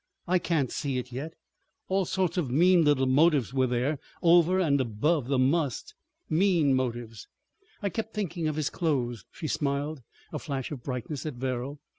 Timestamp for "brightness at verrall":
10.81-11.81